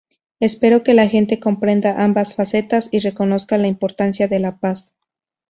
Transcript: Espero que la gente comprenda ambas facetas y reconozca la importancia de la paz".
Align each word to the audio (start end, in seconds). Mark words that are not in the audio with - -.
Espero 0.39 0.81
que 0.81 0.95
la 0.95 1.07
gente 1.07 1.39
comprenda 1.39 2.03
ambas 2.03 2.33
facetas 2.33 2.89
y 2.91 3.01
reconozca 3.01 3.59
la 3.59 3.67
importancia 3.67 4.27
de 4.27 4.39
la 4.39 4.57
paz". 4.57 4.91